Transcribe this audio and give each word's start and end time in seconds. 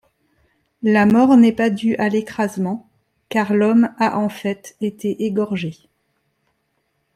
La 0.81 1.05
mort 1.05 1.37
n'est 1.37 1.51
pas 1.51 1.69
due 1.69 1.95
à 1.97 2.09
l'écrasement 2.09 2.89
car 3.29 3.53
l’homme 3.53 3.93
a 3.99 4.17
en 4.17 4.29
fait 4.29 4.75
été 4.81 5.25
égorgé. 5.25 5.77